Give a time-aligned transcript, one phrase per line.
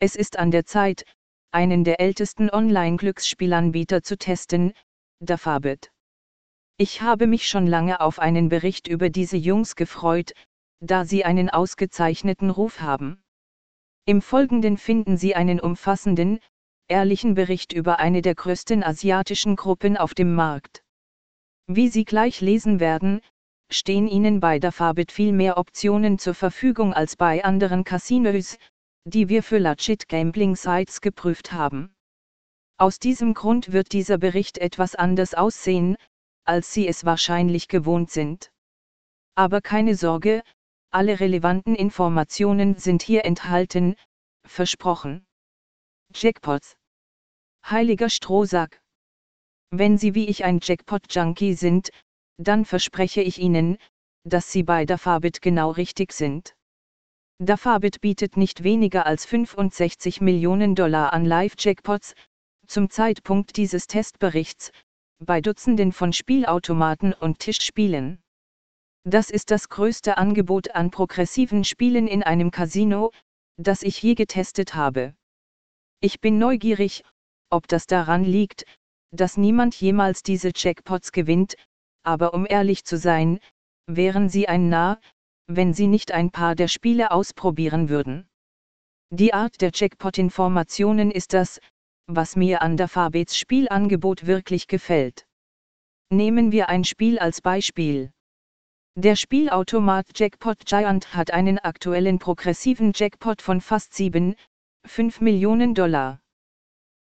[0.00, 1.04] Es ist an der Zeit,
[1.50, 4.72] einen der ältesten Online-Glücksspielanbieter zu testen,
[5.18, 5.90] Dafabit.
[6.76, 10.34] Ich habe mich schon lange auf einen Bericht über diese Jungs gefreut,
[10.80, 13.20] da sie einen ausgezeichneten Ruf haben.
[14.04, 16.38] Im Folgenden finden Sie einen umfassenden,
[16.86, 20.84] ehrlichen Bericht über eine der größten asiatischen Gruppen auf dem Markt.
[21.66, 23.20] Wie Sie gleich lesen werden,
[23.68, 28.56] stehen Ihnen bei Dafabit viel mehr Optionen zur Verfügung als bei anderen Casinos,
[29.08, 31.94] die wir für Legit Gambling Sites geprüft haben.
[32.76, 35.96] Aus diesem Grund wird dieser Bericht etwas anders aussehen,
[36.44, 38.52] als Sie es wahrscheinlich gewohnt sind.
[39.34, 40.42] Aber keine Sorge,
[40.90, 43.96] alle relevanten Informationen sind hier enthalten,
[44.46, 45.26] versprochen.
[46.14, 46.76] Jackpots.
[47.64, 48.80] Heiliger Strohsack.
[49.70, 51.90] Wenn Sie wie ich ein Jackpot-Junkie sind,
[52.38, 53.78] dann verspreche ich Ihnen,
[54.24, 56.54] dass Sie bei Dafabit genau richtig sind.
[57.40, 62.14] Dafabit bietet nicht weniger als 65 Millionen Dollar an Live-Jackpots,
[62.66, 64.72] zum Zeitpunkt dieses Testberichts,
[65.24, 68.20] bei Dutzenden von Spielautomaten und Tischspielen.
[69.04, 73.12] Das ist das größte Angebot an progressiven Spielen in einem Casino,
[73.56, 75.14] das ich je getestet habe.
[76.00, 77.04] Ich bin neugierig,
[77.50, 78.64] ob das daran liegt,
[79.12, 81.54] dass niemand jemals diese Jackpots gewinnt,
[82.02, 83.38] aber um ehrlich zu sein,
[83.86, 85.00] wären sie ein Narr,
[85.48, 88.28] wenn sie nicht ein paar der Spiele ausprobieren würden.
[89.10, 91.60] Die Art der Jackpot-Informationen ist das,
[92.06, 95.26] was mir an der Fabets Spielangebot wirklich gefällt.
[96.10, 98.12] Nehmen wir ein Spiel als Beispiel.
[98.96, 104.34] Der Spielautomat Jackpot Giant hat einen aktuellen progressiven Jackpot von fast 7,
[104.86, 106.20] 5 Millionen Dollar.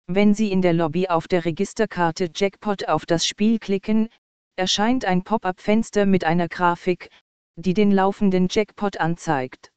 [0.08, 4.10] Wenn Sie in der Lobby auf der Registerkarte Jackpot auf das Spiel klicken,
[4.56, 7.10] erscheint ein Pop-up-Fenster mit einer Grafik,
[7.56, 9.72] die den laufenden Jackpot anzeigt.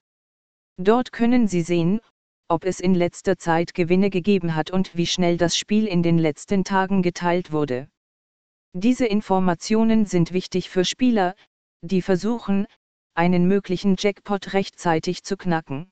[0.76, 2.00] Dort können Sie sehen,
[2.48, 6.18] ob es in letzter Zeit Gewinne gegeben hat und wie schnell das Spiel in den
[6.18, 7.88] letzten Tagen geteilt wurde.
[8.72, 11.34] Diese Informationen sind wichtig für Spieler,
[11.82, 12.66] die versuchen,
[13.14, 15.90] einen möglichen Jackpot rechtzeitig zu knacken.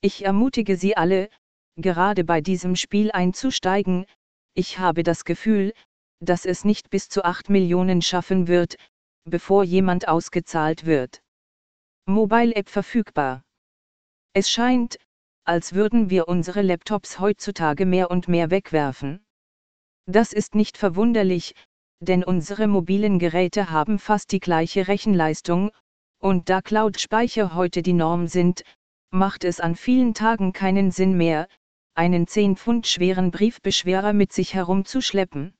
[0.00, 1.28] Ich ermutige Sie alle,
[1.76, 4.06] gerade bei diesem Spiel einzusteigen,
[4.54, 5.72] ich habe das Gefühl,
[6.20, 8.76] dass es nicht bis zu 8 Millionen schaffen wird,
[9.24, 11.22] bevor jemand ausgezahlt wird.
[12.06, 13.42] Mobile App verfügbar.
[14.34, 14.98] Es scheint,
[15.44, 19.24] als würden wir unsere Laptops heutzutage mehr und mehr wegwerfen.
[20.06, 21.54] Das ist nicht verwunderlich,
[22.00, 25.70] denn unsere mobilen Geräte haben fast die gleiche Rechenleistung,
[26.18, 28.62] und da Cloud-Speicher heute die Norm sind,
[29.10, 31.48] macht es an vielen Tagen keinen Sinn mehr,
[31.94, 35.54] einen 10 Pfund schweren Briefbeschwerer mit sich herumzuschleppen.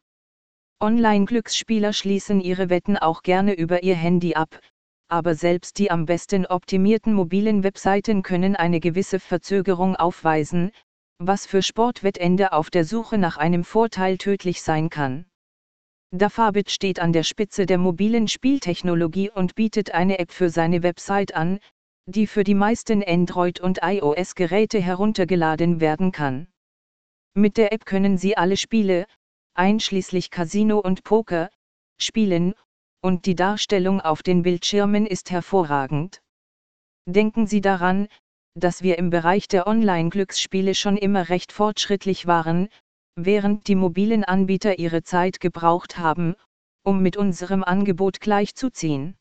[0.85, 4.61] Online-Glücksspieler schließen ihre Wetten auch gerne über ihr Handy ab,
[5.09, 10.73] aber selbst die am besten optimierten mobilen Webseiten können eine gewisse Verzögerung aufweisen,
[11.19, 15.25] was für Sportwettende auf der Suche nach einem Vorteil tödlich sein kann.
[16.11, 21.35] Dafabit steht an der Spitze der mobilen Spieltechnologie und bietet eine App für seine Website
[21.35, 21.61] an,
[22.05, 26.47] die für die meisten Android- und iOS-Geräte heruntergeladen werden kann.
[27.33, 29.07] Mit der App können Sie alle Spiele,
[29.55, 31.51] einschließlich Casino und Poker,
[31.99, 32.55] spielen
[33.01, 36.23] und die Darstellung auf den Bildschirmen ist hervorragend.
[37.07, 38.09] Denken Sie daran,
[38.55, 42.69] dass wir im Bereich der Online-Glücksspiele schon immer recht fortschrittlich waren,
[43.17, 46.35] während die mobilen Anbieter ihre Zeit gebraucht haben,
[46.83, 49.17] um mit unserem Angebot gleichzuziehen.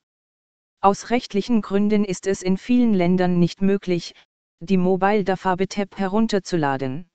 [0.81, 4.13] Aus rechtlichen Gründen ist es in vielen Ländern nicht möglich,
[4.59, 7.07] die Mobile Dafabit App herunterzuladen.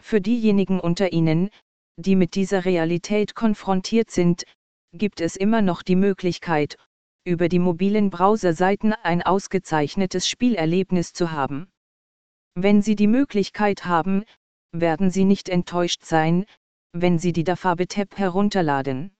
[0.00, 1.50] Für diejenigen unter Ihnen,
[1.98, 4.44] die mit dieser Realität konfrontiert sind,
[4.92, 6.76] gibt es immer noch die Möglichkeit,
[7.24, 11.68] über die mobilen Browserseiten ein ausgezeichnetes Spielerlebnis zu haben.
[12.54, 14.24] Wenn Sie die Möglichkeit haben,
[14.72, 16.46] werden Sie nicht enttäuscht sein,
[16.92, 19.10] wenn Sie die Dafabit App herunterladen.